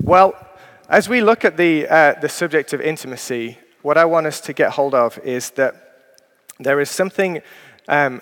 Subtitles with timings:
[0.00, 0.34] Well,
[0.88, 4.52] as we look at the, uh, the subject of intimacy, what I want us to
[4.52, 5.74] get hold of is that
[6.58, 7.42] there is something
[7.88, 8.20] um,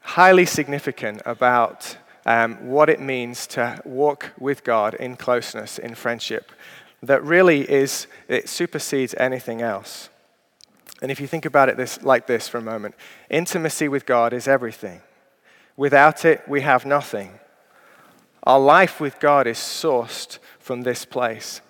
[0.00, 1.96] highly significant about
[2.26, 6.52] um, what it means to walk with God in closeness, in friendship,
[7.02, 10.08] that really is, it supersedes anything else.
[11.02, 12.94] And if you think about it this, like this for a moment,
[13.28, 15.02] intimacy with God is everything.
[15.76, 17.38] Without it, we have nothing.
[18.44, 21.60] Our life with God is sourced from this place.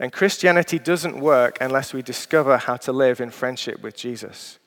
[0.00, 4.58] And Christianity doesn't work unless we discover how to live in friendship with Jesus.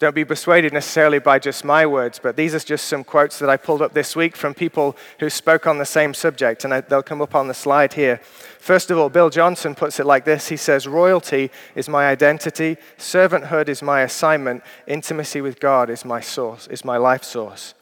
[0.00, 3.48] Don't be persuaded necessarily by just my words, but these are just some quotes that
[3.48, 7.02] I pulled up this week from people who spoke on the same subject, and they'll
[7.02, 8.18] come up on the slide here.
[8.58, 12.76] First of all, Bill Johnson puts it like this He says, Royalty is my identity,
[12.96, 17.74] servanthood is my assignment, intimacy with God is my source, is my life source.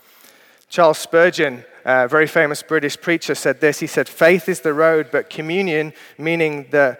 [0.68, 3.78] Charles Spurgeon, a very famous British preacher, said this.
[3.78, 6.98] He said, Faith is the road, but communion, meaning the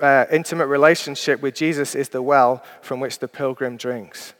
[0.00, 4.34] uh, intimate relationship with Jesus, is the well from which the pilgrim drinks.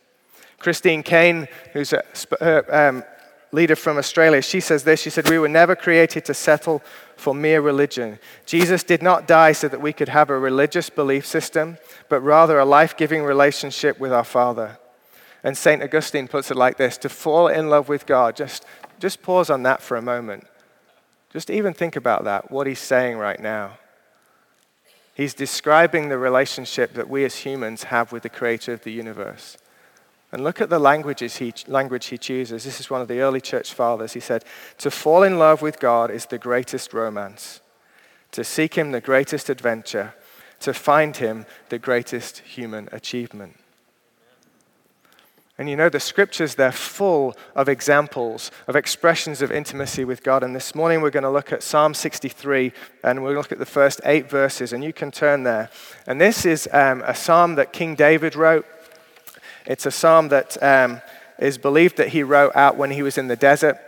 [0.59, 2.03] Christine Caine, who's a
[2.41, 3.05] uh, um,
[3.53, 5.01] leader from Australia, she says this.
[5.01, 6.83] She said, We were never created to settle
[7.17, 8.19] for mere religion.
[8.45, 12.59] Jesus did not die so that we could have a religious belief system, but rather
[12.59, 14.79] a life giving relationship with our Father.
[15.47, 15.81] And St.
[15.81, 18.67] Augustine puts it like this to fall in love with God, just,
[18.99, 20.45] just pause on that for a moment.
[21.33, 23.79] Just even think about that, what he's saying right now.
[25.15, 29.57] He's describing the relationship that we as humans have with the creator of the universe.
[30.33, 32.65] And look at the languages he, language he chooses.
[32.65, 34.15] This is one of the early church fathers.
[34.15, 34.45] He said,
[34.79, 37.61] To fall in love with God is the greatest romance,
[38.33, 40.15] to seek him the greatest adventure,
[40.59, 43.61] to find him the greatest human achievement.
[45.59, 50.43] And you know, the scriptures, they're full of examples, of expressions of intimacy with God.
[50.43, 53.65] And this morning we're going to look at Psalm 63, and we'll look at the
[53.65, 55.71] first eight verses, and you can turn there.
[56.07, 58.67] And this is um, a psalm that King David wrote.
[59.65, 61.01] It's a psalm that um,
[61.39, 63.79] is believed that he wrote out when he was in the desert.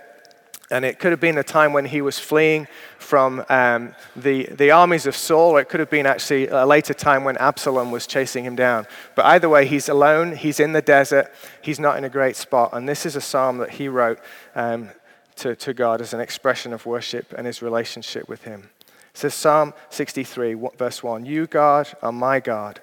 [0.70, 2.68] And it could have been a time when he was fleeing
[2.98, 6.92] from um, the, the armies of Saul, or it could have been actually a later
[6.92, 8.86] time when Absalom was chasing him down.
[9.14, 12.70] But either way, he's alone, he's in the desert, he's not in a great spot.
[12.74, 14.18] And this is a psalm that he wrote
[14.54, 14.90] um,
[15.36, 18.68] to, to God as an expression of worship and his relationship with him.
[19.14, 22.80] It says Psalm 63, verse 1 You, God, are my God.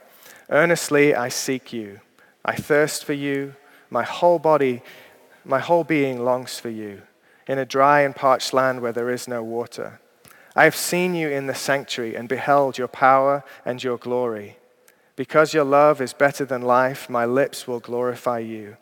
[0.50, 2.00] Earnestly I seek you.
[2.44, 3.54] I thirst for you.
[3.92, 4.82] My whole body,
[5.44, 7.04] my whole being longs for you
[7.48, 10.00] in a dry and parched land where there is no water.
[10.56, 14.58] I have seen you in the sanctuary and beheld your power and your glory.
[15.16, 18.78] Because your love is better than life, my lips will glorify you.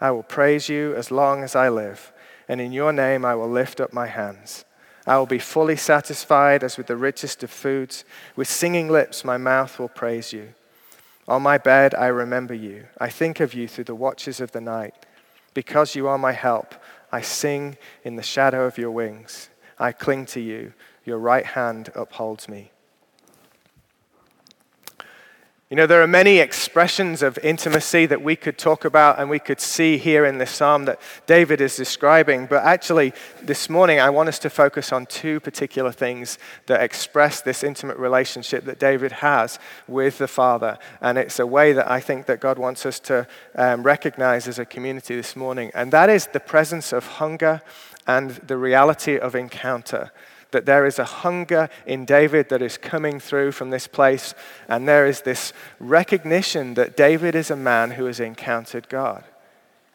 [0.00, 2.12] I will praise you as long as I live,
[2.48, 4.64] and in your name I will lift up my hands.
[5.06, 8.04] I will be fully satisfied as with the richest of foods.
[8.36, 10.54] With singing lips, my mouth will praise you.
[11.26, 12.86] On my bed, I remember you.
[12.98, 14.94] I think of you through the watches of the night.
[15.54, 16.74] Because you are my help,
[17.12, 19.50] I sing in the shadow of your wings.
[19.78, 20.72] I cling to you.
[21.04, 22.72] Your right hand upholds me.
[25.70, 29.38] You know, there are many expressions of intimacy that we could talk about and we
[29.38, 32.46] could see here in this psalm that David is describing.
[32.46, 37.40] But actually, this morning, I want us to focus on two particular things that express
[37.40, 40.76] this intimate relationship that David has with the Father.
[41.00, 44.58] And it's a way that I think that God wants us to um, recognize as
[44.58, 45.70] a community this morning.
[45.72, 47.62] And that is the presence of hunger
[48.08, 50.10] and the reality of encounter
[50.52, 54.34] that there is a hunger in David that is coming through from this place,
[54.68, 59.24] and there is this recognition that David is a man who has encountered God.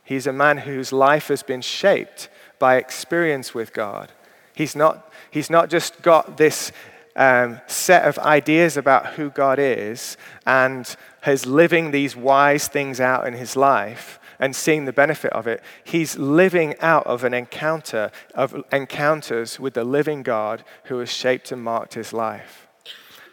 [0.03, 2.29] He's a man whose life has been shaped
[2.59, 4.11] by experience with God.
[4.53, 6.71] He's not, he's not just got this
[7.15, 13.27] um, set of ideas about who God is and has living these wise things out
[13.27, 15.61] in his life, and seeing the benefit of it.
[15.83, 21.51] He's living out of an encounter of encounters with the living God who has shaped
[21.51, 22.67] and marked his life.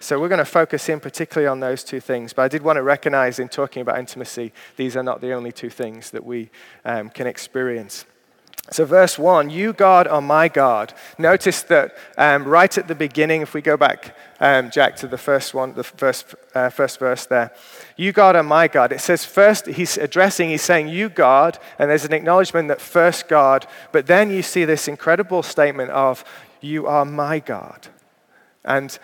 [0.00, 2.32] So we're going to focus in particularly on those two things.
[2.32, 5.52] But I did want to recognize in talking about intimacy, these are not the only
[5.52, 6.50] two things that we
[6.84, 8.04] um, can experience.
[8.70, 10.94] So, verse 1, you, God, are my God.
[11.18, 15.18] Notice that um, right at the beginning, if we go back, um, Jack, to the
[15.18, 17.52] first one, the first, uh, first verse there,
[17.96, 18.92] you, God, are my God.
[18.92, 23.28] It says first, he's addressing, he's saying, you, God, and there's an acknowledgement that first
[23.28, 26.24] God, but then you see this incredible statement of,
[26.60, 27.88] you are my God.
[28.64, 28.96] And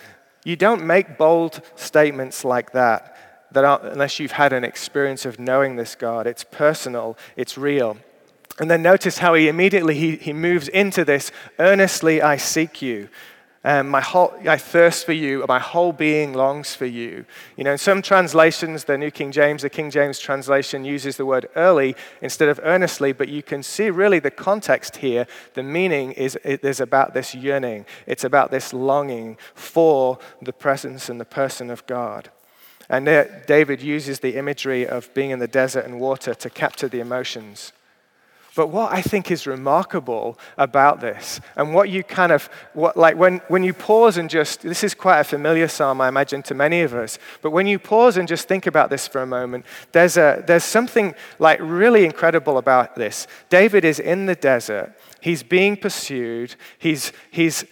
[0.45, 3.17] you don't make bold statements like that,
[3.51, 6.29] that unless you've had an experience of knowing this God.
[6.29, 7.99] It's personal, it's real.
[8.59, 13.09] And then notice how he immediately he, he moves into this earnestly I seek you.
[13.65, 15.45] Um, my whole, I thirst for you.
[15.49, 17.25] My whole being longs for you.
[17.57, 21.27] You know, in some translations, the New King James, the King James translation uses the
[21.27, 25.27] word early instead of earnestly, but you can see really the context here.
[25.55, 27.85] The meaning is it is about this yearning.
[28.07, 32.31] It's about this longing for the presence and the person of God.
[32.89, 36.89] And there, David uses the imagery of being in the desert and water to capture
[36.89, 37.73] the emotions.
[38.59, 43.17] But what I think is remarkable about this, and what you kind of, what, like
[43.17, 46.55] when, when you pause and just, this is quite a familiar psalm, I imagine, to
[46.55, 49.65] many of us, but when you pause and just think about this for a moment,
[49.93, 53.29] there's, a, there's something like really incredible about this.
[53.49, 57.65] David is in the desert, he's being pursued, he's, he's,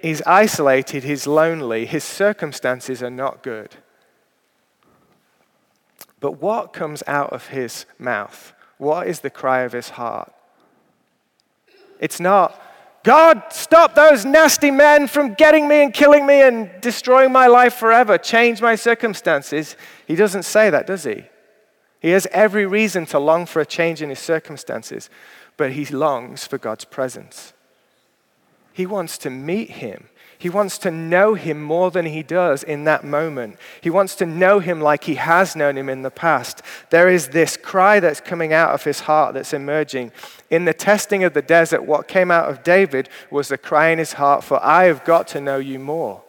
[0.00, 3.74] he's isolated, he's lonely, his circumstances are not good.
[6.20, 8.52] But what comes out of his mouth?
[8.80, 10.32] What is the cry of his heart?
[12.00, 12.58] It's not,
[13.02, 17.74] God, stop those nasty men from getting me and killing me and destroying my life
[17.74, 18.16] forever.
[18.16, 19.76] Change my circumstances.
[20.06, 21.24] He doesn't say that, does he?
[22.00, 25.10] He has every reason to long for a change in his circumstances,
[25.58, 27.52] but he longs for God's presence.
[28.72, 30.08] He wants to meet him.
[30.40, 33.58] He wants to know him more than he does in that moment.
[33.82, 36.62] He wants to know him like he has known him in the past.
[36.88, 40.12] There is this cry that's coming out of his heart that's emerging.
[40.48, 43.98] In the testing of the desert, what came out of David was the cry in
[43.98, 46.22] his heart for, I have got to know you more.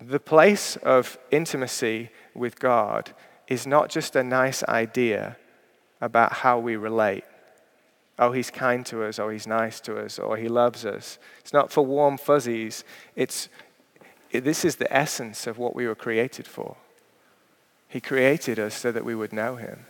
[0.00, 3.14] The place of intimacy with God
[3.46, 5.36] is not just a nice idea
[6.00, 7.24] about how we relate
[8.18, 11.18] oh, he's kind to us, or he's nice to us, or he loves us.
[11.40, 12.84] It's not for warm fuzzies.
[13.14, 13.48] It's,
[14.32, 16.76] this is the essence of what we were created for.
[17.88, 19.86] He created us so that we would know him.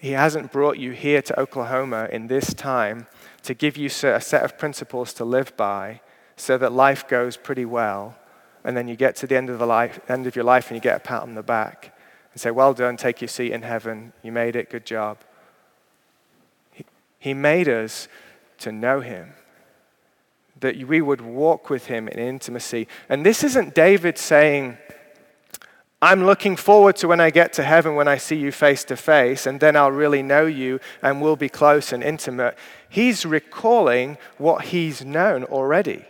[0.00, 3.06] He hasn't brought you here to Oklahoma in this time
[3.42, 6.00] to give you a set of principles to live by
[6.36, 8.16] so that life goes pretty well.
[8.64, 10.76] And then you get to the end of, the life, end of your life and
[10.76, 11.96] you get a pat on the back
[12.32, 14.12] and say, Well done, take your seat in heaven.
[14.22, 15.18] You made it, good job.
[17.20, 18.08] He made us
[18.58, 19.34] to know him,
[20.58, 22.88] that we would walk with him in intimacy.
[23.08, 24.78] And this isn't David saying,
[26.02, 28.96] I'm looking forward to when I get to heaven when I see you face to
[28.96, 32.56] face, and then I'll really know you and we'll be close and intimate.
[32.88, 36.06] He's recalling what he's known already.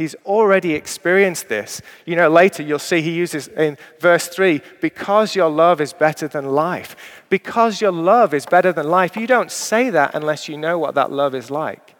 [0.00, 1.82] He's already experienced this.
[2.06, 6.26] You know, later you'll see he uses in verse 3 because your love is better
[6.26, 7.22] than life.
[7.28, 9.14] Because your love is better than life.
[9.14, 11.96] You don't say that unless you know what that love is like.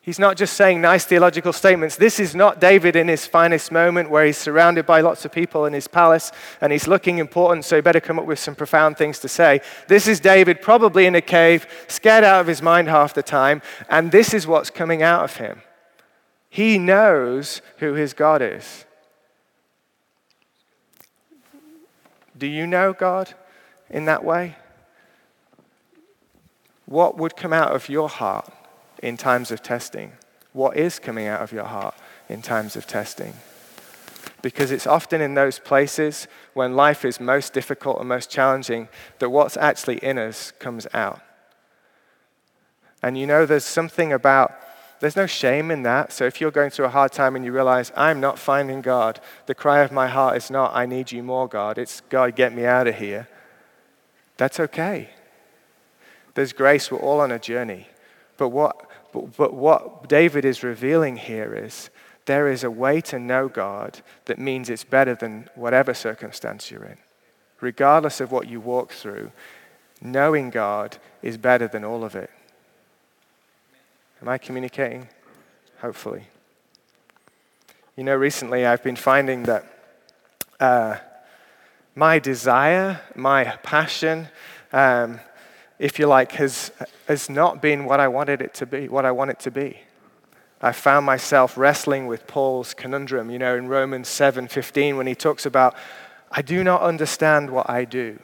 [0.00, 1.96] He's not just saying nice theological statements.
[1.96, 5.66] This is not David in his finest moment where he's surrounded by lots of people
[5.66, 6.32] in his palace
[6.62, 9.60] and he's looking important, so he better come up with some profound things to say.
[9.86, 13.60] This is David probably in a cave, scared out of his mind half the time,
[13.90, 15.60] and this is what's coming out of him.
[16.56, 18.86] He knows who his God is.
[22.34, 23.34] Do you know God
[23.90, 24.56] in that way?
[26.86, 28.50] What would come out of your heart
[29.02, 30.12] in times of testing?
[30.54, 31.94] What is coming out of your heart
[32.26, 33.34] in times of testing?
[34.40, 38.88] Because it's often in those places when life is most difficult and most challenging
[39.18, 41.20] that what's actually in us comes out.
[43.02, 44.54] And you know, there's something about
[45.00, 46.12] there's no shame in that.
[46.12, 49.20] So if you're going through a hard time and you realize, I'm not finding God,
[49.46, 51.78] the cry of my heart is not, I need you more, God.
[51.78, 53.28] It's, God, get me out of here.
[54.36, 55.10] That's okay.
[56.34, 56.90] There's grace.
[56.90, 57.88] We're all on a journey.
[58.36, 61.90] But what, but, but what David is revealing here is
[62.26, 66.84] there is a way to know God that means it's better than whatever circumstance you're
[66.84, 66.98] in.
[67.60, 69.32] Regardless of what you walk through,
[70.02, 72.30] knowing God is better than all of it.
[74.22, 75.08] Am I communicating?
[75.80, 76.28] Hopefully.
[77.96, 79.64] You know, recently I've been finding that
[80.58, 80.96] uh,
[81.94, 84.28] my desire, my passion,
[84.72, 85.20] um,
[85.78, 86.72] if you like, has,
[87.08, 89.80] has not been what I wanted it to be, what I want it to be.
[90.62, 95.44] I found myself wrestling with Paul's conundrum, you know, in Romans 7:15 when he talks
[95.44, 95.74] about,
[96.30, 98.18] I do not understand what I do.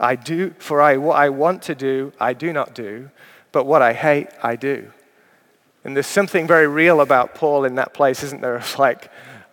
[0.00, 3.10] I do, for I, what I want to do, I do not do,
[3.52, 4.92] but what I hate, I do.
[5.84, 8.56] And there's something very real about Paul in that place, isn't there?
[8.58, 9.10] It's like,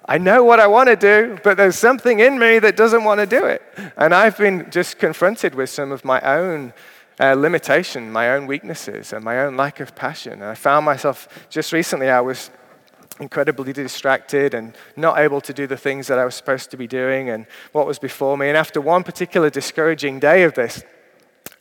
[0.08, 3.22] I know what I want to do, but there's something in me that doesn't want
[3.22, 3.64] to do it.
[3.98, 6.74] And I've been just confronted with some of my own
[7.20, 10.34] uh, limitation, my own weaknesses, and my own lack of passion.
[10.34, 12.52] And I found myself just recently, I was
[13.20, 16.86] incredibly distracted and not able to do the things that I was supposed to be
[16.86, 18.50] doing and what was before me.
[18.50, 20.84] And after one particular discouraging day of this,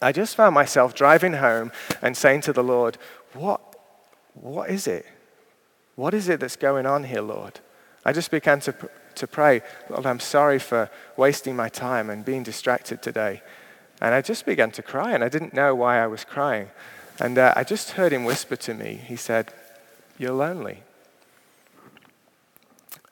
[0.03, 1.73] I just found myself driving home
[2.03, 2.99] and saying to the Lord,
[3.33, 3.61] What,
[4.35, 5.07] what is it?
[5.97, 7.61] What is it that's going on here, Lord?
[8.05, 8.75] I just began to,
[9.15, 13.43] to pray, Lord, I'm sorry for wasting my time and being distracted today.
[14.01, 16.71] And I just began to cry, and I didn't know why I was crying.
[17.21, 19.53] And uh, I just heard him whisper to me, He said,
[20.19, 20.83] You're lonely.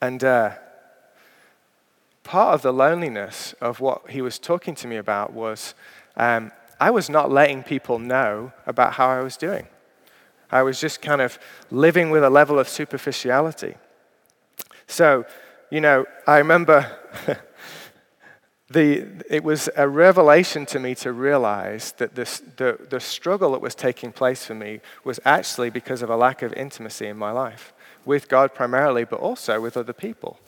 [0.01, 0.55] And uh,
[2.25, 5.75] part of the loneliness of what he was talking to me about was
[6.17, 6.51] um,
[6.83, 9.69] I was not letting people know about how I was doing.
[10.51, 11.39] I was just kind of
[11.71, 13.77] living with a level of superficiality.
[14.89, 15.25] So,
[15.71, 16.91] you know, I remember
[18.69, 23.61] the, it was a revelation to me to realize that this, the, the struggle that
[23.61, 27.31] was taking place for me was actually because of a lack of intimacy in my
[27.31, 27.73] life,
[28.05, 30.41] with God primarily, but also with other people.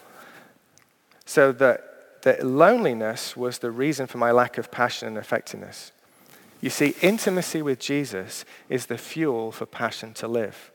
[1.26, 5.93] So that the loneliness was the reason for my lack of passion and effectiveness.
[6.64, 10.73] You see, intimacy with Jesus is the fuel for passion to live.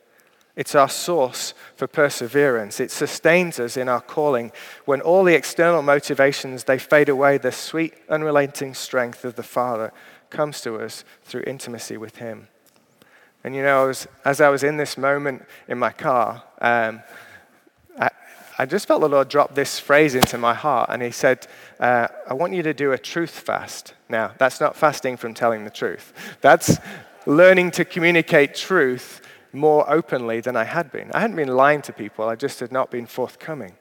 [0.56, 2.80] It's our source for perseverance.
[2.80, 4.52] It sustains us in our calling.
[4.86, 9.92] When all the external motivations they fade away, the sweet, unrelenting strength of the Father
[10.30, 12.50] comes to us through intimacy with Him.
[13.44, 17.02] And you know, as, as I was in this moment in my car, um,
[18.60, 21.48] I, just felt the Lord drop this phrase into my heart, and He said,
[21.80, 25.64] uh, "I want you to do a truth fast." Now, that's not fasting from telling
[25.64, 26.14] the truth.
[26.42, 26.78] That's
[27.26, 29.22] learning to communicate truth
[29.54, 31.12] more openly than I had been.
[31.14, 33.74] I hadn't been lying to people, I just had not been forthcoming.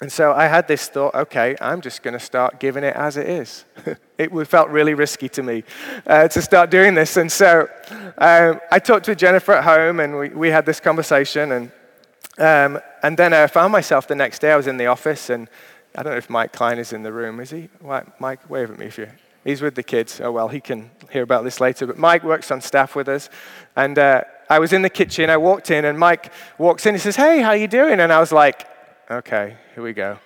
[0.00, 3.16] And so I had this thought okay, I'm just going to start giving it as
[3.16, 3.64] it is.
[4.18, 5.64] it felt really risky to me
[6.06, 7.16] uh, to start doing this.
[7.16, 7.68] And so
[8.18, 11.52] um, I talked to Jennifer at home and we, we had this conversation.
[11.52, 11.72] And,
[12.38, 15.48] um, and then I found myself the next day, I was in the office and
[15.94, 17.40] I don't know if Mike Klein is in the room.
[17.40, 17.68] Is he?
[18.18, 19.08] Mike, wave at me if you
[19.44, 20.20] He's with the kids.
[20.20, 21.86] Oh, well, he can hear about this later.
[21.86, 23.28] But Mike works on staff with us.
[23.74, 25.30] And uh, I was in the kitchen.
[25.30, 26.94] I walked in, and Mike walks in.
[26.94, 27.98] He says, Hey, how you doing?
[27.98, 28.68] And I was like,
[29.10, 30.18] Okay, here we go.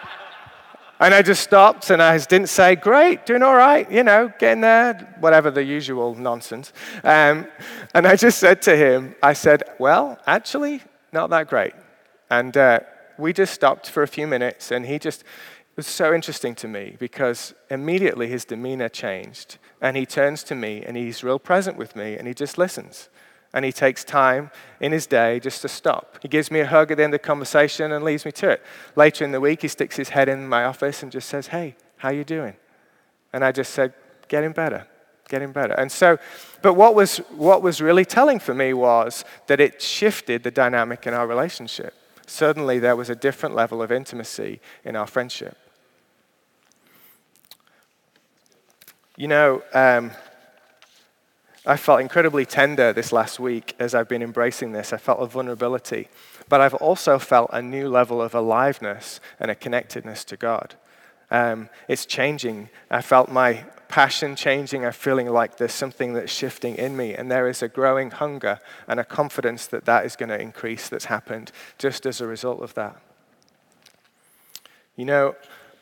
[1.00, 4.60] and I just stopped, and I didn't say, Great, doing all right, you know, getting
[4.60, 6.72] there, whatever the usual nonsense.
[7.04, 7.46] Um,
[7.94, 10.82] and I just said to him, I said, Well, actually,
[11.12, 11.74] not that great.
[12.30, 12.80] And uh,
[13.18, 15.24] we just stopped for a few minutes, and he just
[15.76, 20.54] it was so interesting to me because immediately his demeanor changed and he turns to
[20.54, 23.10] me and he's real present with me and he just listens.
[23.52, 26.18] And he takes time in his day just to stop.
[26.22, 28.48] He gives me a hug at the end of the conversation and leaves me to
[28.48, 28.62] it.
[28.96, 31.76] Later in the week, he sticks his head in my office and just says, Hey,
[31.98, 32.56] how you doing?
[33.34, 33.92] And I just said,
[34.28, 34.88] Getting better,
[35.28, 35.74] getting better.
[35.74, 36.18] And so,
[36.62, 41.06] but what was, what was really telling for me was that it shifted the dynamic
[41.06, 41.94] in our relationship.
[42.26, 45.56] Suddenly, there was a different level of intimacy in our friendship.
[49.16, 50.10] You know, um,
[51.64, 54.92] I felt incredibly tender this last week as I've been embracing this.
[54.92, 56.08] I felt a vulnerability,
[56.48, 60.74] but I've also felt a new level of aliveness and a connectedness to God.
[61.30, 62.68] Um, it's changing.
[62.90, 64.84] I felt my passion changing.
[64.84, 68.58] I'm feeling like there's something that's shifting in me, and there is a growing hunger
[68.88, 72.62] and a confidence that that is going to increase that's happened just as a result
[72.62, 73.00] of that.
[74.96, 75.36] You know,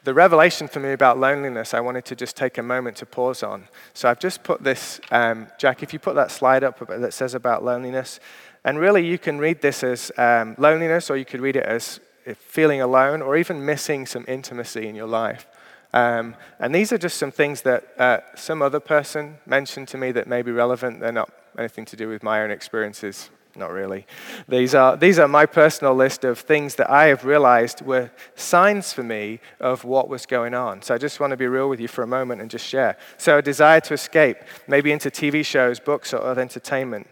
[0.05, 3.43] the revelation for me about loneliness, I wanted to just take a moment to pause
[3.43, 3.69] on.
[3.95, 7.35] So I've just put this, um, Jack, if you put that slide up that says
[7.35, 8.21] about loneliness,
[8.65, 12.01] and really you can read this as um, loneliness, or you could read it as
[12.37, 15.47] feeling alone, or even missing some intimacy in your life.
[15.95, 20.11] Um, and these are just some things that uh, some other person mentioned to me
[20.13, 20.99] that may be relevant.
[20.99, 24.05] They're not anything to do with my own experiences not really.
[24.49, 28.93] These are, these are my personal list of things that I have realized were signs
[28.93, 30.83] for me of what was going on.
[30.83, 32.97] So I just want to be real with you for a moment and just share.
[33.17, 37.07] So, a desire to escape, maybe into TV shows, books, or other entertainment.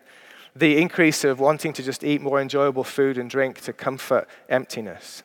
[0.55, 5.23] The increase of wanting to just eat more enjoyable food and drink to comfort emptiness.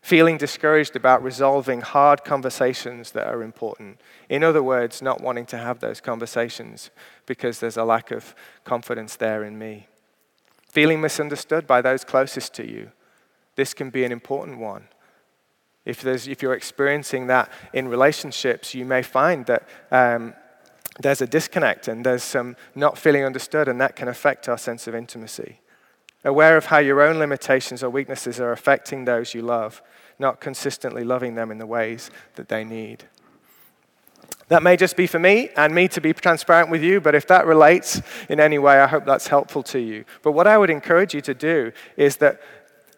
[0.00, 4.00] Feeling discouraged about resolving hard conversations that are important.
[4.28, 6.90] In other words, not wanting to have those conversations
[7.26, 9.88] because there's a lack of confidence there in me
[10.68, 12.92] feeling misunderstood by those closest to you.
[13.56, 14.88] This can be an important one.
[15.84, 20.34] If, if you're experiencing that in relationships, you may find that um,
[21.00, 24.86] there's a disconnect and there's some not feeling understood, and that can affect our sense
[24.86, 25.60] of intimacy.
[26.28, 29.80] Aware of how your own limitations or weaknesses are affecting those you love,
[30.18, 33.04] not consistently loving them in the ways that they need.
[34.48, 37.26] That may just be for me and me to be transparent with you, but if
[37.28, 40.04] that relates in any way, I hope that's helpful to you.
[40.22, 42.42] But what I would encourage you to do is that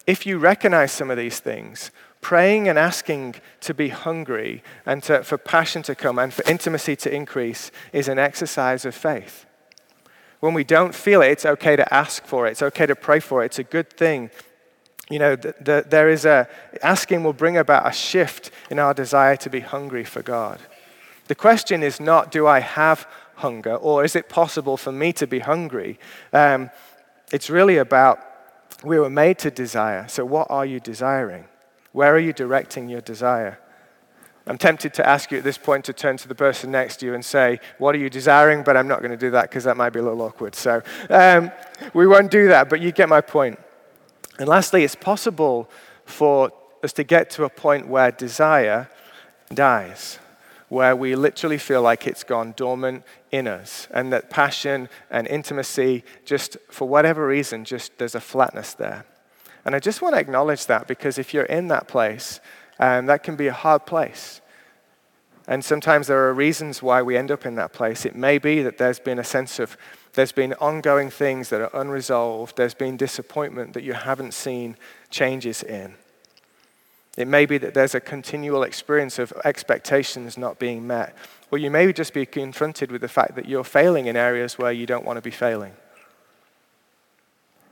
[0.07, 5.25] if you recognize some of these things, Praying and asking to be hungry and to,
[5.25, 9.47] for passion to come and for intimacy to increase is an exercise of faith.
[10.41, 12.53] When we don't feel it, it's okay to ask for it.
[12.53, 13.47] It's okay to pray for it.
[13.47, 14.31] It's a good thing.
[15.11, 16.49] You know, the, the, there is a,
[16.83, 20.61] asking will bring about a shift in our desire to be hungry for God.
[21.27, 23.07] The question is not, do I have
[23.37, 25.99] hunger, or is it possible for me to be hungry?
[26.33, 26.71] Um,
[27.33, 28.21] it's really about,
[28.83, 30.07] we were made to desire.
[30.09, 31.45] So, what are you desiring?
[31.93, 33.59] Where are you directing your desire?
[34.51, 37.07] I'm tempted to ask you at this point to turn to the person next to
[37.07, 38.65] you and say, What are you desiring?
[38.65, 40.57] But I'm not going to do that because that might be a little awkward.
[40.57, 41.53] So um,
[41.95, 43.61] we won't do that, but you get my point.
[44.41, 45.71] And lastly, it's possible
[46.05, 46.51] for
[46.83, 48.91] us to get to a point where desire
[49.55, 50.19] dies,
[50.69, 56.03] where we literally feel like it's gone dormant in us, and that passion and intimacy,
[56.25, 59.07] just for whatever reason, just there's a flatness there.
[59.65, 62.41] And I just want to acknowledge that because if you're in that place,
[62.81, 64.41] um, that can be a hard place.
[65.47, 68.07] And sometimes there are reasons why we end up in that place.
[68.07, 69.77] It may be that there's been a sense of,
[70.15, 74.77] there's been ongoing things that are unresolved, there's been disappointment that you haven't seen
[75.11, 75.95] changes in.
[77.17, 81.15] It may be that there's a continual experience of expectations not being met.
[81.51, 84.73] Or you may just be confronted with the fact that you're failing in areas where
[84.73, 85.73] you don't want to be failing.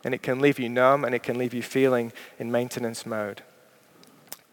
[0.05, 3.43] And it can leave you numb and it can leave you feeling in maintenance mode.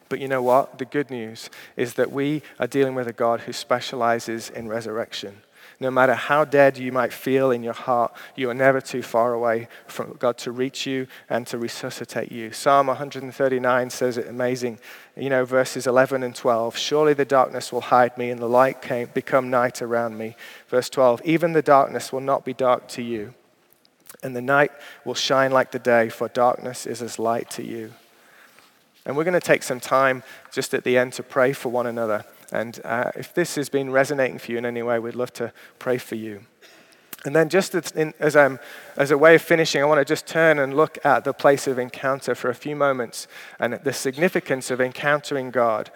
[0.09, 0.77] But you know what?
[0.77, 5.41] The good news is that we are dealing with a God who specializes in resurrection.
[5.79, 9.33] No matter how dead you might feel in your heart, you are never too far
[9.33, 12.51] away from God to reach you and to resuscitate you.
[12.53, 14.79] Psalm 139 says it amazing.
[15.17, 16.77] You know, verses 11 and 12.
[16.77, 20.38] Surely the darkness will hide me and the light came, become night around me.
[20.69, 21.21] Verse 12.
[21.25, 23.33] Even the darkness will not be dark to you
[24.24, 24.71] and the night
[25.03, 27.93] will shine like the day, for darkness is as light to you.
[29.05, 31.85] And we're going to take some time just at the end to pray for one
[31.85, 32.25] another.
[32.51, 35.51] And uh, if this has been resonating for you in any way, we'd love to
[35.79, 36.45] pray for you.
[37.24, 38.59] And then, just as, in, as, um,
[38.97, 41.65] as a way of finishing, I want to just turn and look at the place
[41.65, 43.27] of encounter for a few moments
[43.59, 45.89] and the significance of encountering God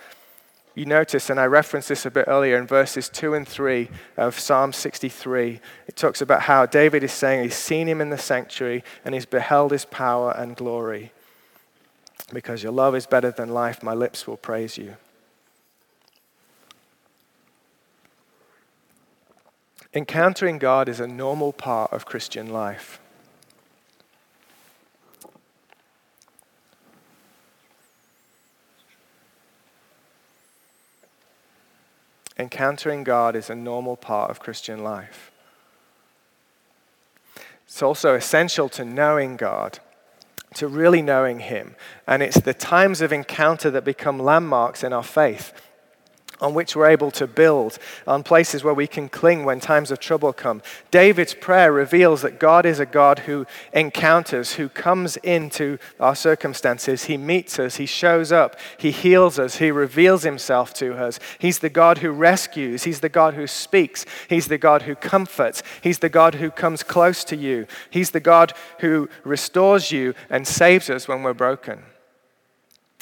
[0.80, 4.40] you notice, and I referenced this a bit earlier in verses 2 and 3 of
[4.40, 8.86] Psalm 63, it talks about how David is saying he's seen him in the sanctuary
[9.04, 11.12] and he's beheld his power and glory.
[12.34, 14.96] Because your love is better than life, my lips will praise you.
[19.94, 23.00] Encountering God is a normal part of Christian life.
[32.40, 35.32] encountering God is a normal part of Christian life.
[37.68, 39.80] It's also essential to knowing God,
[40.56, 41.76] to really knowing Him.
[42.08, 45.54] And it's the times of encounter that become landmarks in our faith
[46.42, 50.00] on which we're able to build, on places where we can cling when times of
[50.00, 50.62] trouble come.
[50.92, 57.06] David's prayer reveals that God is a God who encounters, who comes into our circumstances.
[57.06, 61.20] He meets us, He shows up, He heals us, He reveals Himself to us.
[61.40, 65.64] He's the God who rescues, He's the God who speaks, He's the God who comforts,
[65.82, 70.48] He's the God who comes close to you, He's the God who restores you and
[70.48, 71.84] saves us when we're broken.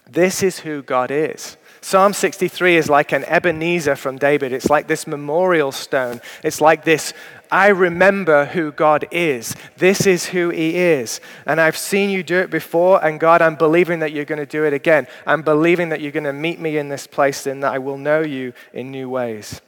[0.09, 1.57] This is who God is.
[1.81, 4.51] Psalm 63 is like an Ebenezer from David.
[4.51, 6.21] It's like this memorial stone.
[6.43, 7.13] It's like this
[7.51, 9.55] I remember who God is.
[9.77, 11.21] This is who He is.
[11.45, 14.45] And I've seen you do it before, and God, I'm believing that you're going to
[14.45, 15.07] do it again.
[15.25, 17.97] I'm believing that you're going to meet me in this place and that I will
[17.97, 19.61] know you in new ways.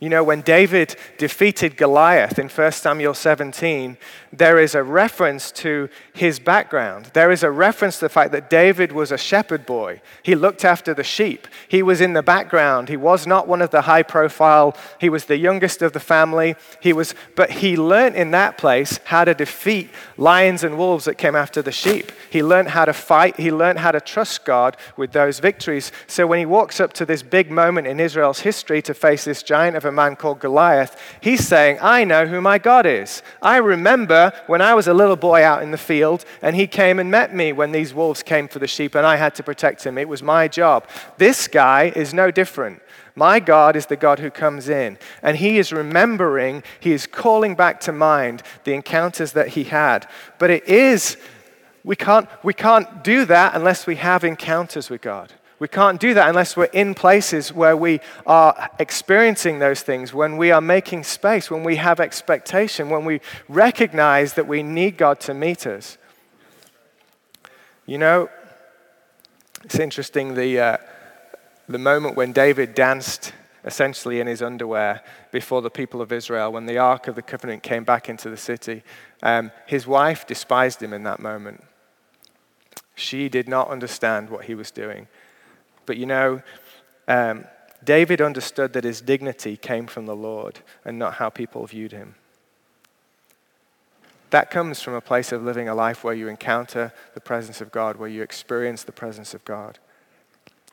[0.00, 3.98] You know, when David defeated Goliath in 1 Samuel 17,
[4.32, 7.10] there is a reference to his background.
[7.12, 10.00] There is a reference to the fact that David was a shepherd boy.
[10.22, 11.46] He looked after the sheep.
[11.68, 12.88] He was in the background.
[12.88, 16.54] He was not one of the high profile, he was the youngest of the family.
[16.80, 21.18] He was, but he learned in that place how to defeat lions and wolves that
[21.18, 22.10] came after the sheep.
[22.30, 23.38] He learned how to fight.
[23.38, 25.92] He learned how to trust God with those victories.
[26.06, 29.42] So when he walks up to this big moment in Israel's history to face this
[29.42, 33.22] giant of a man called Goliath, he's saying, I know who my God is.
[33.42, 36.98] I remember when I was a little boy out in the field and he came
[36.98, 39.84] and met me when these wolves came for the sheep and I had to protect
[39.84, 39.98] him.
[39.98, 40.86] It was my job.
[41.18, 42.82] This guy is no different.
[43.14, 47.54] My God is the God who comes in, and He is remembering, He is calling
[47.54, 50.08] back to mind the encounters that He had.
[50.38, 51.16] But it is,
[51.84, 55.32] we can't, we can't do that unless we have encounters with God.
[55.60, 60.38] We can't do that unless we're in places where we are experiencing those things, when
[60.38, 65.20] we are making space, when we have expectation, when we recognize that we need God
[65.20, 65.98] to meet us.
[67.86, 68.30] You know,
[69.64, 70.76] It's interesting the, uh,
[71.68, 76.64] the moment when David danced essentially in his underwear before the people of Israel when
[76.64, 78.82] the Ark of the Covenant came back into the city.
[79.22, 81.62] Um, his wife despised him in that moment.
[82.94, 85.08] She did not understand what he was doing.
[85.86, 86.42] But you know,
[87.08, 87.44] um,
[87.82, 92.14] David understood that his dignity came from the Lord and not how people viewed him.
[94.30, 97.72] That comes from a place of living a life where you encounter the presence of
[97.72, 99.78] God, where you experience the presence of God.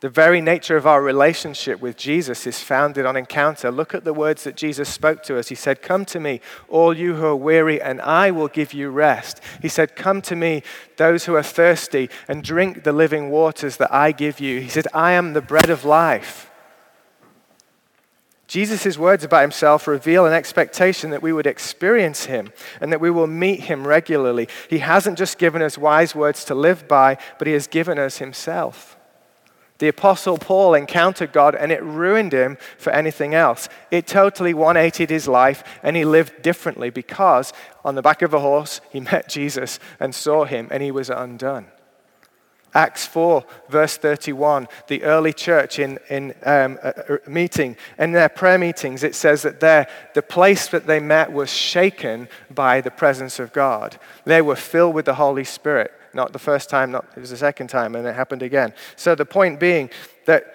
[0.00, 3.72] The very nature of our relationship with Jesus is founded on encounter.
[3.72, 5.48] Look at the words that Jesus spoke to us.
[5.48, 8.90] He said, Come to me, all you who are weary, and I will give you
[8.90, 9.40] rest.
[9.60, 10.62] He said, Come to me,
[10.98, 14.60] those who are thirsty, and drink the living waters that I give you.
[14.60, 16.48] He said, I am the bread of life.
[18.46, 23.10] Jesus' words about himself reveal an expectation that we would experience him and that we
[23.10, 24.48] will meet him regularly.
[24.70, 28.18] He hasn't just given us wise words to live by, but he has given us
[28.18, 28.97] himself.
[29.78, 33.68] The Apostle Paul encountered God and it ruined him for anything else.
[33.90, 37.52] It totally 180 his life and he lived differently because
[37.84, 41.10] on the back of a horse he met Jesus and saw him and he was
[41.10, 41.66] undone.
[42.74, 48.58] Acts 4, verse 31, the early church in, in um, a, meeting, in their prayer
[48.58, 49.60] meetings, it says that
[50.14, 53.98] the place that they met was shaken by the presence of God.
[54.24, 55.92] They were filled with the Holy Spirit.
[56.18, 58.74] Not the first time, not, it was the second time, and it happened again.
[58.96, 59.88] So the point being
[60.26, 60.52] that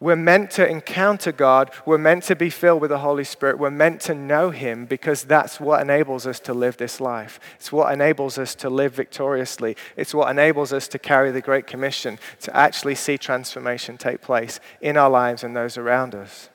[0.00, 1.70] we're meant to encounter God.
[1.86, 3.58] We're meant to be filled with the Holy Spirit.
[3.58, 7.40] We're meant to know Him because that's what enables us to live this life.
[7.56, 9.76] It's what enables us to live victoriously.
[9.96, 14.60] It's what enables us to carry the Great Commission, to actually see transformation take place
[14.82, 16.50] in our lives and those around us.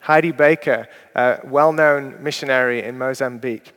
[0.00, 3.72] Heidi Baker, a well known missionary in Mozambique,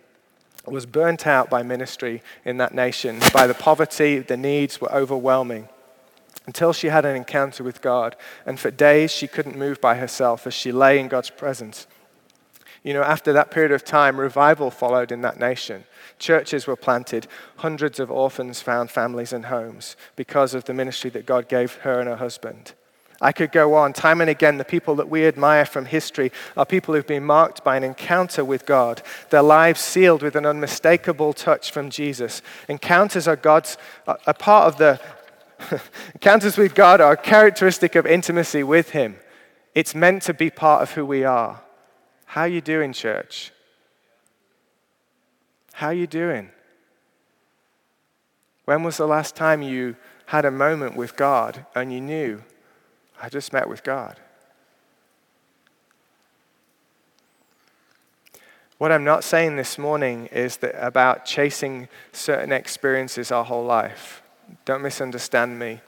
[0.72, 5.70] was burnt out by ministry in that nation, by the poverty, the needs were overwhelming.
[6.46, 10.48] Until she had an encounter with God, and for days she couldn't move by herself
[10.48, 11.86] as she lay in God's presence.
[12.84, 15.84] You know, after that period of time, revival followed in that nation.
[16.18, 17.28] Churches were planted,
[17.58, 22.00] hundreds of orphans found families and homes because of the ministry that God gave her
[22.00, 22.74] and her husband.
[23.22, 23.94] I could go on.
[23.94, 27.64] Time and again, the people that we admire from history are people who've been marked
[27.64, 32.42] by an encounter with God, their lives sealed with an unmistakable touch from Jesus.
[32.70, 33.78] Encounters are God's,
[34.08, 35.02] a part of the,
[36.14, 39.18] encounters with God are characteristic of intimacy with Him.
[39.76, 41.62] It's meant to be part of who we are.
[42.26, 43.52] How are you doing, church?
[45.74, 46.50] How are you doing?
[48.66, 49.96] When was the last time you
[50.28, 52.44] had a moment with God and you knew
[53.22, 54.20] I just met with God.
[58.78, 64.24] What I'm not saying this morning is that about chasing certain experiences our whole life.
[64.64, 65.82] Don't misunderstand me.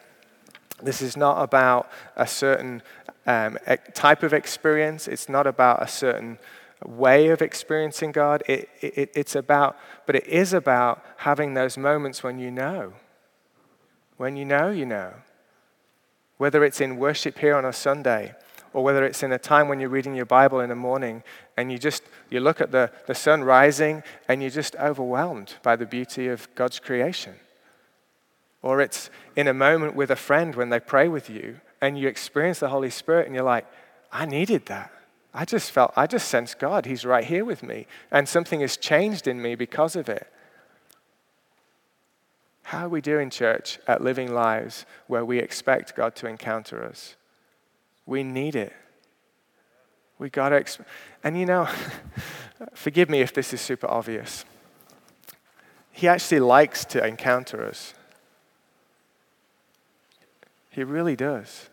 [0.84, 2.82] This is not about a certain
[3.26, 3.58] um,
[3.94, 5.08] type of experience.
[5.08, 6.38] It's not about a certain
[6.86, 8.44] way of experiencing God.
[8.48, 12.94] It, it, it's about, but it is about having those moments when you know.
[14.18, 15.14] When you know, you know
[16.42, 18.34] whether it's in worship here on a Sunday
[18.74, 21.22] or whether it's in a time when you're reading your Bible in the morning
[21.56, 22.02] and you just
[22.32, 26.48] you look at the, the sun rising and you're just overwhelmed by the beauty of
[26.56, 27.36] God's creation.
[28.64, 32.08] Or it's in a moment with a friend when they pray with you and you
[32.08, 33.68] experience the Holy Spirit and you're like,
[34.12, 34.92] I needed that.
[35.36, 36.88] I just felt, I just sensed God.
[36.88, 37.86] He's right here with me.
[38.10, 40.28] And something has changed in me because of it.
[42.64, 47.16] How are we doing, church, at living lives where we expect God to encounter us?
[48.06, 48.74] We need it.
[50.20, 50.86] We got to, exp-
[51.24, 51.68] and you know,
[52.74, 54.46] forgive me if this is super obvious.
[55.92, 57.94] He actually likes to encounter us.
[60.70, 61.70] He really does.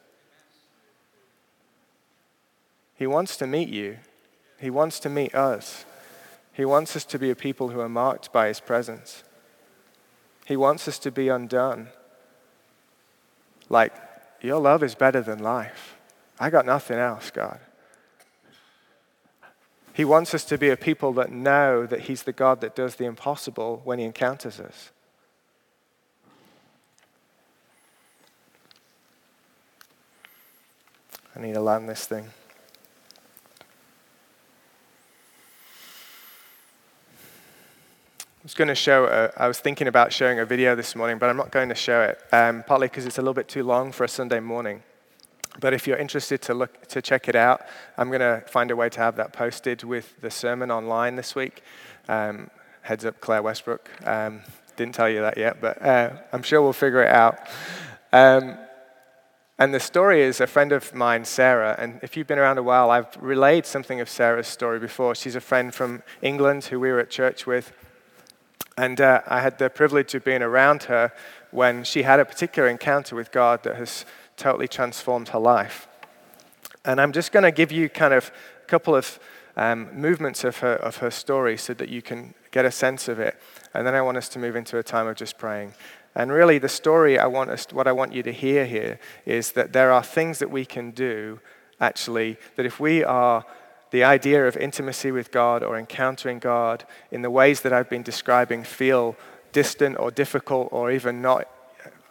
[2.94, 3.98] He wants to meet you.
[4.58, 5.84] He wants to meet us.
[6.52, 9.22] He wants us to be a people who are marked by His presence.
[10.48, 11.88] He wants us to be undone.
[13.68, 13.92] Like,
[14.40, 15.98] your love is better than life.
[16.40, 17.60] I got nothing else, God.
[19.92, 22.96] He wants us to be a people that know that He's the God that does
[22.96, 24.90] the impossible when He encounters us.
[31.36, 32.28] I need to land this thing.
[38.42, 41.28] Was going to show, a, I was thinking about showing a video this morning, but
[41.28, 43.92] I'm not going to show it, um, partly because it's a little bit too long
[43.92, 44.82] for a Sunday morning.
[45.60, 47.62] But if you're interested to look to check it out,
[47.96, 51.34] I'm going to find a way to have that posted with the sermon online this
[51.34, 51.62] week.
[52.08, 52.50] Um,
[52.82, 53.90] heads up, Claire Westbrook.
[54.06, 54.42] Um,
[54.76, 57.40] didn't tell you that yet, but uh, I'm sure we'll figure it out.
[58.12, 58.56] Um,
[59.58, 61.74] and the story is a friend of mine, Sarah.
[61.76, 65.16] And if you've been around a while, I've relayed something of Sarah's story before.
[65.16, 67.72] She's a friend from England who we were at church with.
[68.78, 71.12] And uh, I had the privilege of being around her
[71.50, 75.88] when she had a particular encounter with God that has totally transformed her life.
[76.84, 78.30] And I'm just going to give you kind of
[78.62, 79.18] a couple of
[79.56, 83.18] um, movements of her, of her story so that you can get a sense of
[83.18, 83.36] it.
[83.74, 85.74] And then I want us to move into a time of just praying.
[86.14, 89.50] And really, the story I want us, what I want you to hear here is
[89.52, 91.40] that there are things that we can do,
[91.80, 93.44] actually, that if we are
[93.90, 98.02] the idea of intimacy with God or encountering God in the ways that I've been
[98.02, 99.16] describing feel
[99.52, 101.48] distant or difficult or even not,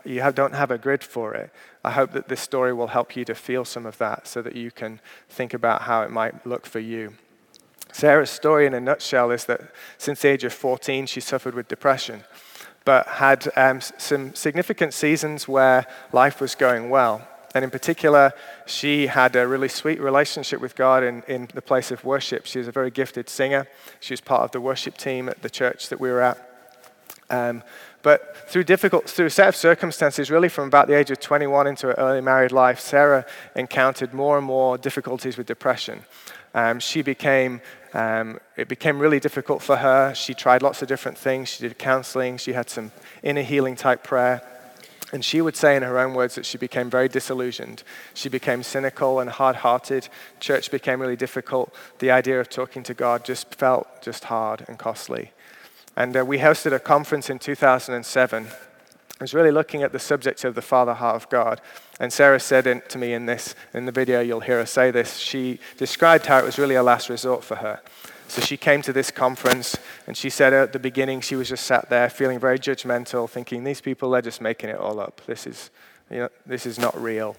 [0.03, 1.51] you have, don't have a grid for it.
[1.83, 4.55] I hope that this story will help you to feel some of that so that
[4.55, 7.13] you can think about how it might look for you.
[7.91, 9.61] Sarah's story, in a nutshell, is that
[9.97, 12.23] since the age of 14, she suffered with depression
[12.87, 17.27] but had um, some significant seasons where life was going well.
[17.57, 18.33] And in particular,
[18.67, 22.45] she had a really sweet relationship with God in, in the place of worship.
[22.45, 23.65] She was a very gifted singer.
[23.99, 26.37] She was part of the worship team at the church that we were at.
[27.31, 27.63] Um,
[28.03, 31.65] but through difficult, through a set of circumstances, really from about the age of 21
[31.65, 36.03] into her early married life, Sarah encountered more and more difficulties with depression.
[36.53, 37.61] Um, she became
[37.95, 40.13] um, it became really difficult for her.
[40.13, 41.49] She tried lots of different things.
[41.49, 42.37] She did counseling.
[42.37, 42.91] She had some
[43.23, 44.43] inner healing type prayer.
[45.13, 47.83] And she would say in her own words that she became very disillusioned.
[48.13, 50.09] She became cynical and hard hearted.
[50.39, 51.73] Church became really difficult.
[51.99, 55.31] The idea of talking to God just felt just hard and costly.
[55.95, 58.47] And uh, we hosted a conference in 2007
[59.19, 61.59] I was really looking at the subject of the Father heart of God.
[61.99, 64.91] And Sarah said in, to me in this, in the video, you'll hear her say
[64.91, 67.81] this, she described how it was really a last resort for her.
[68.27, 71.65] So she came to this conference and she said at the beginning she was just
[71.65, 75.21] sat there feeling very judgmental, thinking, these people, they're just making it all up.
[75.25, 75.69] This is,
[76.11, 77.35] you know, this is not real.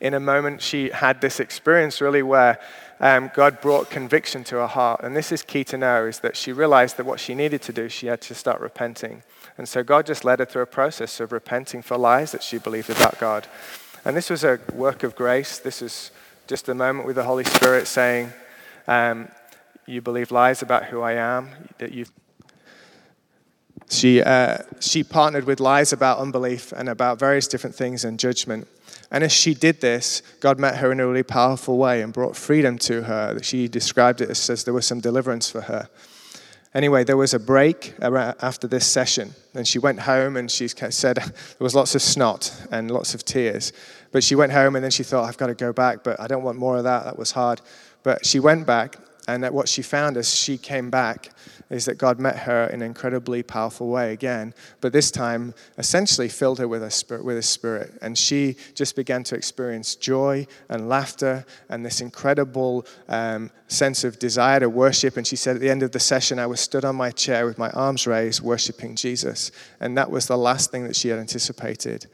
[0.00, 2.58] In a moment, she had this experience really where
[3.00, 5.00] um, God brought conviction to her heart.
[5.02, 7.72] And this is key to know is that she realized that what she needed to
[7.72, 9.22] do, she had to start repenting.
[9.58, 12.58] And so God just led her through a process of repenting for lies that she
[12.58, 13.48] believed about God.
[14.04, 15.58] And this was a work of grace.
[15.58, 16.10] This is
[16.46, 18.32] just a moment with the Holy Spirit saying,
[18.88, 19.28] um,
[19.86, 22.06] You believe lies about who I am, that you
[23.92, 28.66] she, uh, she partnered with lies about unbelief and about various different things and judgment.
[29.10, 32.34] And as she did this, God met her in a really powerful way and brought
[32.34, 33.38] freedom to her.
[33.42, 35.90] She described it as, as there was some deliverance for her.
[36.74, 41.16] Anyway, there was a break after this session, and she went home and she said
[41.16, 43.74] there was lots of snot and lots of tears.
[44.10, 46.26] But she went home and then she thought, I've got to go back, but I
[46.26, 47.04] don't want more of that.
[47.04, 47.60] That was hard.
[48.02, 48.96] But she went back,
[49.28, 51.30] and that what she found as she came back
[51.70, 56.28] is that God met her in an incredibly powerful way again, but this time essentially
[56.28, 60.46] filled her with a spirit, with a spirit, and she just began to experience joy
[60.68, 65.16] and laughter and this incredible um, sense of desire to worship.
[65.16, 67.46] And she said at the end of the session, I was stood on my chair
[67.46, 71.18] with my arms raised, worshiping Jesus, and that was the last thing that she had
[71.18, 72.06] anticipated.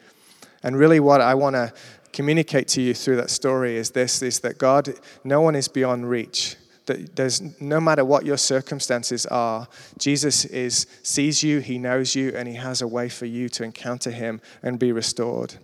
[0.62, 1.72] And really, what I want to
[2.12, 4.88] communicate to you through that story is this: is that God,
[5.24, 6.56] no one is beyond reach
[6.88, 12.32] that there's no matter what your circumstances are, Jesus is sees you, he knows you,
[12.34, 15.54] and he has a way for you to encounter him and be restored.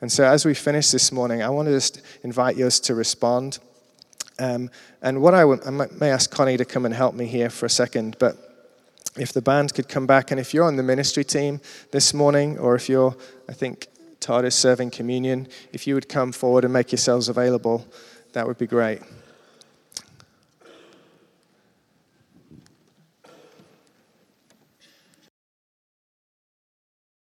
[0.00, 3.58] And so, as we finish this morning, I want to just invite you to respond.
[4.38, 4.70] Um,
[5.02, 8.16] and what I, may ask Connie to come and help me here for a second,
[8.18, 8.36] but
[9.16, 11.60] if the band could come back, and if you're on the ministry team
[11.92, 13.14] this morning, or if you're,
[13.48, 13.88] I think
[14.20, 17.86] Todd is serving communion, if you would come forward and make yourselves available,
[18.32, 19.00] that would be great.